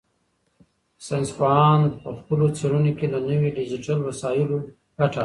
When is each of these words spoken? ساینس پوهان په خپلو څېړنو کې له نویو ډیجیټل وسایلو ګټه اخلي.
ساینس 1.07 1.29
پوهان 1.37 1.81
په 2.01 2.09
خپلو 2.19 2.45
څېړنو 2.57 2.91
کې 2.97 3.05
له 3.13 3.19
نویو 3.29 3.55
ډیجیټل 3.59 3.99
وسایلو 4.09 4.57
ګټه 4.97 5.09
اخلي. 5.09 5.19